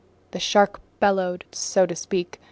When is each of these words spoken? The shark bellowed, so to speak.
The 0.31 0.39
shark 0.39 0.81
bellowed, 0.99 1.45
so 1.51 1.85
to 1.85 1.95
speak. 1.95 2.39